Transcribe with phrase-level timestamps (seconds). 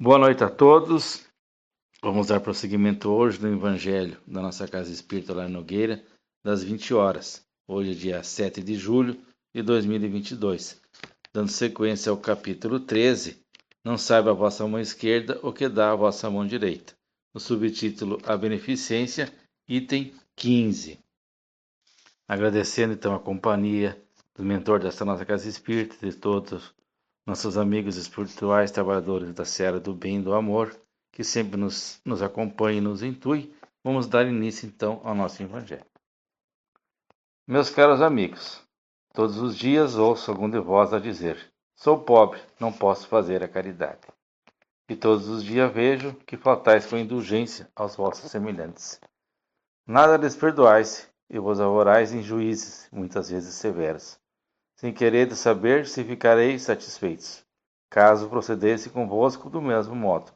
[0.00, 1.26] Boa noite a todos.
[2.00, 6.04] Vamos dar prosseguimento hoje no Evangelho da nossa Casa Espírita lá em Nogueira,
[6.44, 7.44] das 20 horas.
[7.66, 9.20] Hoje é dia 7 de julho
[9.52, 10.80] de 2022.
[11.34, 13.42] Dando sequência ao capítulo 13,
[13.84, 16.94] Não saiba a vossa mão esquerda o que dá a vossa mão direita.
[17.34, 19.32] No subtítulo A Beneficência,
[19.66, 20.96] item 15.
[22.28, 24.00] Agradecendo então a companhia
[24.36, 26.72] do mentor desta nossa Casa Espírita, de todos
[27.28, 30.74] nossos amigos espirituais, trabalhadores da Serra do Bem e do Amor,
[31.12, 33.54] que sempre nos, nos acompanham e nos intui,
[33.84, 35.84] vamos dar início então ao nosso Evangelho.
[37.46, 38.62] Meus caros amigos,
[39.12, 43.48] todos os dias ouço algum de vós a dizer: Sou pobre, não posso fazer a
[43.48, 44.00] caridade.
[44.88, 48.98] E todos os dias vejo que faltais com indulgência aos vossos semelhantes.
[49.86, 54.18] Nada lhes perdoais, e vos avorais em juízes, muitas vezes severos
[54.78, 57.44] sem querer saber se ficareis satisfeitos,
[57.90, 60.30] caso procedesse convosco do mesmo modo.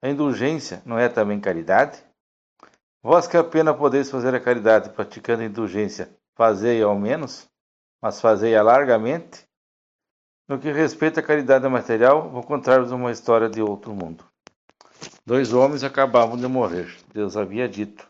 [0.00, 1.98] A indulgência não é também caridade?
[3.02, 7.48] Vós que apenas podeis fazer a caridade praticando a indulgência, fazei ao menos,
[8.00, 9.44] mas fazei-a largamente?
[10.46, 14.24] No que respeita à caridade material, vou contar-vos uma história de outro mundo.
[15.26, 18.08] Dois homens acabavam de morrer, Deus havia dito.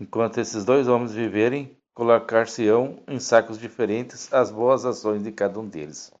[0.00, 5.66] Enquanto esses dois homens viverem, colocar-se-ão em sacos diferentes as boas ações de cada um
[5.66, 6.12] deles,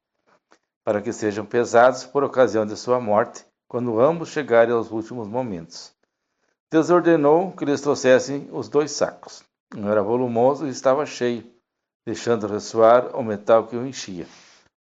[0.82, 5.92] para que sejam pesados por ocasião de sua morte, quando ambos chegarem aos últimos momentos.
[6.72, 9.44] Deus ordenou que lhes trouxessem os dois sacos.
[9.76, 11.44] Um era volumoso e estava cheio,
[12.06, 14.26] deixando ressoar o metal que o enchia.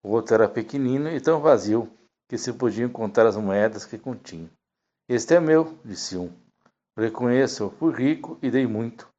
[0.05, 1.91] O outro era pequenino e tão vazio
[2.29, 4.51] que se podiam contar as moedas que continha.
[5.09, 6.31] Este é meu, disse um.
[6.98, 9.11] Reconheço, fui rico e dei muito.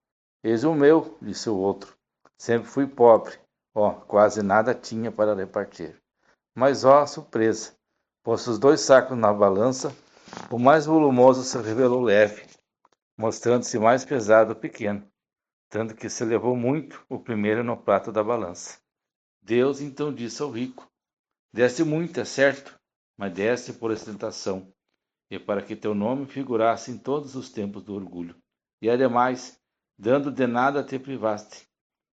[0.44, 1.96] Eis o meu, disse o outro.
[2.38, 3.40] Sempre fui pobre,
[3.74, 5.98] ó, quase nada tinha para repartir.
[6.54, 7.74] Mas, ó, surpresa!
[8.22, 9.96] Posto os dois sacos na balança,
[10.52, 12.46] o mais volumoso se revelou leve,
[13.18, 15.06] mostrando-se mais pesado o pequeno,
[15.70, 18.80] tanto que se levou muito o primeiro no prato da balança.
[19.42, 20.90] Deus então disse ao rico:
[21.54, 22.80] Deste muito, é certo,
[23.18, 24.74] mas deste por ostentação,
[25.30, 28.36] e para que teu nome figurasse em todos os tempos do orgulho.
[28.82, 29.60] E ademais,
[29.98, 31.68] dando de nada te privaste.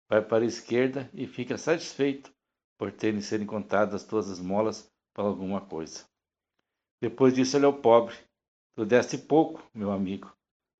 [0.09, 2.31] Vai para a esquerda e fica satisfeito
[2.77, 6.05] por terem sido contadas as tuas esmolas para alguma coisa.
[7.01, 8.15] Depois disse ele ao pobre:
[8.75, 10.31] Tu deste pouco, meu amigo,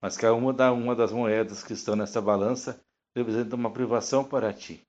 [0.01, 2.79] mas cada uma da uma das moedas que estão nesta balança
[3.15, 4.81] representa uma privação para ti.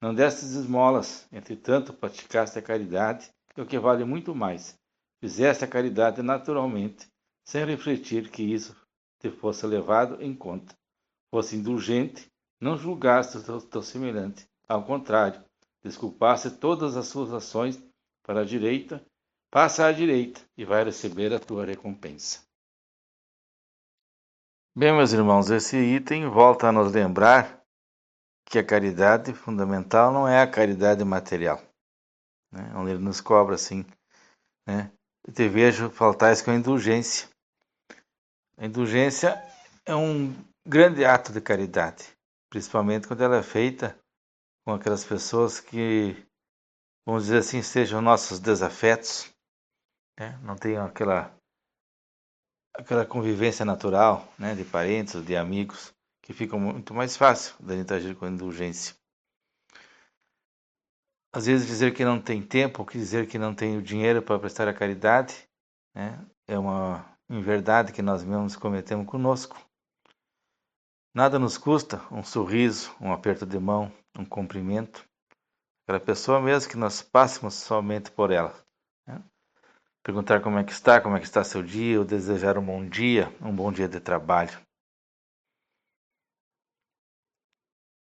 [0.00, 4.78] Não destes esmolas, entretanto praticaste a caridade, é o que vale muito mais.
[5.20, 7.08] Fizeste a caridade naturalmente,
[7.46, 8.76] sem refletir que isso
[9.18, 10.74] te fosse levado em conta
[11.34, 12.30] fosse indulgente,
[12.60, 14.48] não julgasse o teu, semelhante.
[14.68, 15.44] Ao contrário,
[15.82, 17.82] desculpasse todas as suas ações
[18.22, 19.04] para a direita,
[19.50, 22.38] passa à direita e vai receber a tua recompensa.
[24.76, 27.60] Bem, meus irmãos, esse item volta a nos lembrar
[28.46, 31.60] que a caridade fundamental não é a caridade material,
[32.52, 32.72] né?
[32.76, 33.84] onde ele nos cobra assim,
[34.64, 34.92] né?
[35.34, 37.28] te vejo faltais com a indulgência.
[38.56, 39.44] A indulgência
[39.84, 40.32] é um
[40.66, 42.16] grande ato de caridade,
[42.50, 43.98] principalmente quando ela é feita
[44.64, 46.16] com aquelas pessoas que,
[47.06, 49.30] vamos dizer assim, sejam nossos desafetos,
[50.18, 50.38] né?
[50.42, 51.34] não tenham aquela
[52.76, 57.92] aquela convivência natural, né, de parentes, de amigos, que fica muito mais fácil da gente
[57.94, 58.96] agir com indulgência.
[61.32, 64.40] Às vezes dizer que não tem tempo, ou dizer que não tem o dinheiro para
[64.40, 65.48] prestar a caridade,
[65.94, 69.56] né, é uma inverdade que nós mesmos cometemos conosco.
[71.14, 75.08] Nada nos custa um sorriso, um aperto de mão, um cumprimento.
[75.84, 78.52] Aquela pessoa mesmo que nós passemos somente por ela.
[79.06, 79.22] Né?
[80.02, 82.88] Perguntar como é que está, como é que está seu dia, ou desejar um bom
[82.88, 84.60] dia, um bom dia de trabalho.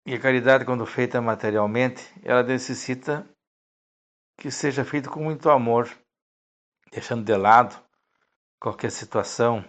[0.07, 3.29] E a caridade, quando feita materialmente, ela necessita
[4.39, 5.87] que seja feita com muito amor,
[6.91, 7.79] deixando de lado
[8.59, 9.63] qualquer situação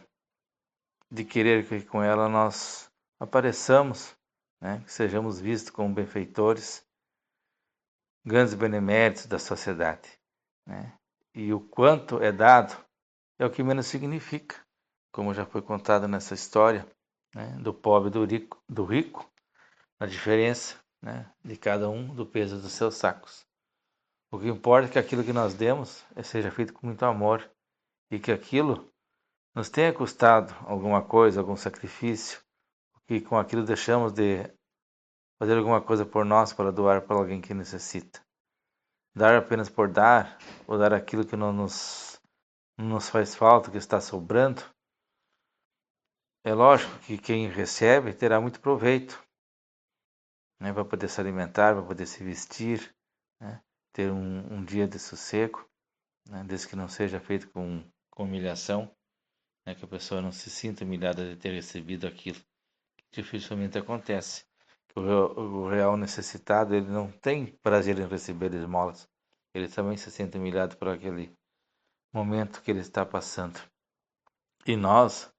[1.10, 4.14] de querer que com ela nós apareçamos,
[4.60, 6.86] né, que sejamos vistos como benfeitores,
[8.24, 10.08] grandes beneméritos da sociedade.
[10.66, 10.92] Né?
[11.34, 12.76] E o quanto é dado
[13.38, 14.56] é o que menos significa,
[15.12, 16.86] como já foi contado nessa história
[17.34, 19.30] né, do pobre do rico, do rico,
[19.98, 23.44] a diferença né, de cada um do peso dos seus sacos.
[24.30, 27.48] O que importa é que aquilo que nós demos seja feito com muito amor
[28.10, 28.92] e que aquilo
[29.54, 32.43] nos tenha custado alguma coisa, algum sacrifício,
[33.08, 34.44] e com aquilo deixamos de
[35.38, 38.24] fazer alguma coisa por nós para doar para alguém que necessita.
[39.14, 42.20] Dar apenas por dar, ou dar aquilo que não nos
[42.76, 44.60] não nos faz falta, que está sobrando,
[46.44, 49.24] é lógico que quem recebe terá muito proveito,
[50.60, 52.92] né, para poder se alimentar, para poder se vestir,
[53.40, 53.62] né,
[53.92, 55.64] ter um, um, dia de sossego,
[56.28, 58.92] né, desde que não seja feito com, com humilhação,
[59.64, 62.40] né, que a pessoa não se sinta humilhada de ter recebido aquilo
[63.14, 64.44] dificilmente acontece.
[64.96, 69.08] O, real necessitado ele não tem prazer em receber esmolas,
[69.52, 71.36] ele também se sente humilhado por aquele
[72.12, 73.60] momento que ele está passando.
[74.64, 75.32] E nós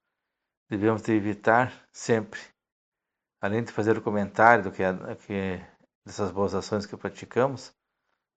[0.69, 2.39] devemos evitar sempre,
[3.39, 4.83] além de fazer o comentário do que,
[5.25, 5.65] que
[6.05, 7.73] dessas boas ações que praticamos,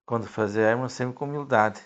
[0.05, 1.81] quando fazermos sempre com humildade,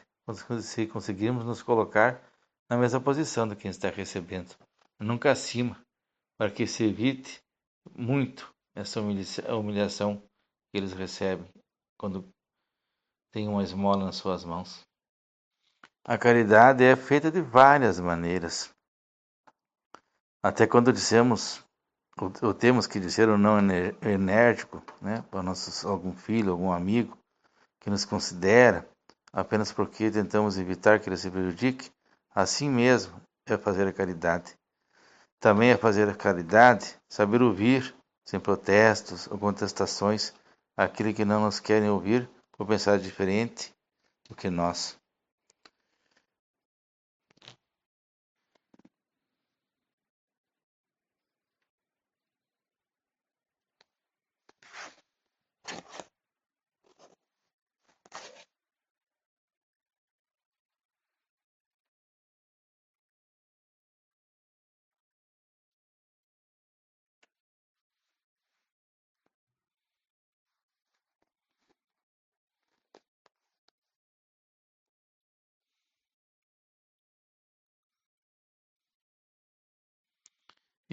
[0.62, 2.22] se conseguirmos nos colocar
[2.70, 4.56] na mesma posição do quem está recebendo,
[5.00, 5.84] nunca acima,
[6.38, 7.42] para que se evite
[7.96, 10.18] muito essa humilhação
[10.72, 11.48] que eles recebem
[11.98, 12.28] quando
[13.32, 14.86] tem uma esmola nas suas mãos.
[16.06, 18.74] A caridade é feita de várias maneiras.
[20.42, 21.64] Até quando dissemos,
[22.42, 23.58] ou, temos que dizer o não
[24.02, 27.18] enérgico, né, para nossos, algum filho, algum amigo
[27.80, 28.88] que nos considera,
[29.32, 31.90] apenas porque tentamos evitar que ele se prejudique,
[32.36, 34.54] assim mesmo é fazer a caridade.
[35.44, 37.94] Também é fazer a caridade saber ouvir,
[38.26, 40.34] sem protestos ou contestações,
[40.78, 43.76] aquele que não nos querem ouvir por pensar diferente
[44.30, 44.98] do que nós.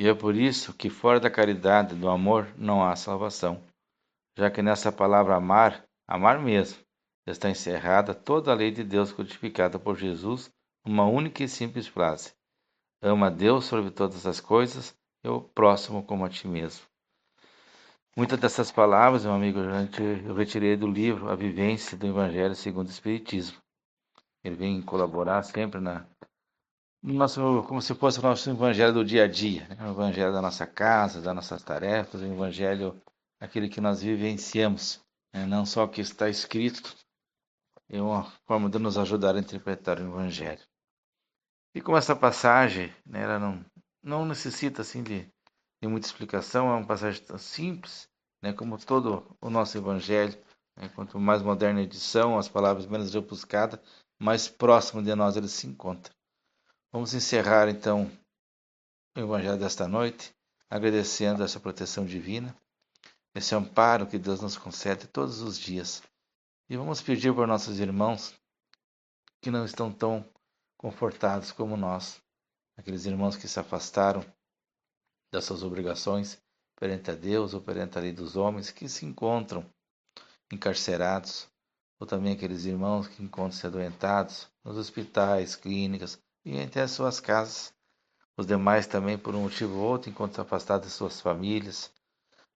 [0.00, 3.62] E é por isso que fora da caridade, do amor, não há salvação,
[4.34, 6.78] já que nessa palavra amar, amar mesmo,
[7.26, 10.50] está encerrada toda a lei de Deus codificada por Jesus
[10.86, 12.32] numa única e simples frase:
[13.02, 16.86] Ama a Deus sobre todas as coisas e o próximo como a ti mesmo.
[18.16, 22.90] Muitas dessas palavras, meu amigo, eu retirei do livro A Vivência do Evangelho segundo o
[22.90, 23.58] Espiritismo.
[24.42, 26.06] Ele vem colaborar sempre na
[27.02, 29.76] nosso, como se fosse o nosso evangelho do dia a dia, né?
[29.88, 33.00] o evangelho da nossa casa, das nossas tarefas, o evangelho
[33.40, 35.00] aquele que nós vivenciamos,
[35.32, 35.46] né?
[35.46, 36.94] não só o que está escrito,
[37.88, 40.62] é uma forma de nos ajudar a interpretar o evangelho.
[41.74, 43.64] E como essa passagem, né, ela não,
[44.02, 45.26] não necessita assim de,
[45.82, 48.08] de muita explicação, é uma passagem tão simples,
[48.42, 50.36] né, como todo o nosso evangelho,
[50.76, 53.80] né, quanto mais moderna a edição, as palavras menos rebuscadas,
[54.20, 56.12] mais próximo de nós ele se encontra.
[56.92, 58.10] Vamos encerrar então
[59.16, 60.34] o Evangelho desta noite,
[60.68, 62.52] agradecendo essa proteção divina,
[63.32, 66.02] esse amparo que Deus nos concede todos os dias.
[66.68, 68.34] E vamos pedir por nossos irmãos
[69.40, 70.28] que não estão tão
[70.76, 72.20] confortados como nós,
[72.76, 74.24] aqueles irmãos que se afastaram
[75.32, 76.42] das suas obrigações
[76.74, 79.64] perante a Deus ou perante a lei dos homens, que se encontram
[80.52, 81.46] encarcerados,
[82.00, 87.72] ou também aqueles irmãos que encontram-se adoentados nos hospitais, clínicas, e até as suas casas.
[88.36, 91.92] Os demais também, por um motivo ou outro, enquanto afastados de suas famílias,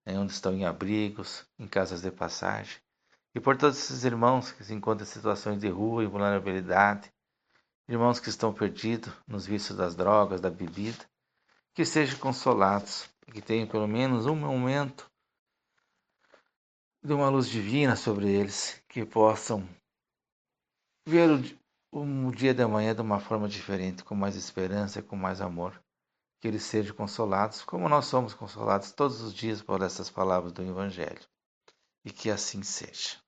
[0.05, 2.79] né, onde estão em abrigos, em casas de passagem.
[3.35, 7.13] E por todos esses irmãos que se encontram em situações de rua e vulnerabilidade,
[7.89, 11.05] irmãos que estão perdidos nos vícios das drogas, da bebida,
[11.75, 15.11] que sejam consolados, que tenham pelo menos um momento
[17.03, 19.69] de uma luz divina sobre eles, que possam
[21.07, 21.59] ver
[22.03, 25.81] um dia de manhã de uma forma diferente, com mais esperança, com mais amor.
[26.41, 30.63] Que eles sejam consolados, como nós somos consolados todos os dias por essas palavras do
[30.63, 31.23] Evangelho.
[32.05, 33.24] E que assim seja.